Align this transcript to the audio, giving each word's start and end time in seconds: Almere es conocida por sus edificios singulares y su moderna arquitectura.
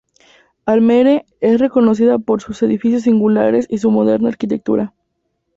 Almere 0.65 1.27
es 1.41 1.61
conocida 1.69 2.17
por 2.17 2.41
sus 2.41 2.63
edificios 2.63 3.03
singulares 3.03 3.67
y 3.69 3.77
su 3.77 3.91
moderna 3.91 4.29
arquitectura. 4.29 4.95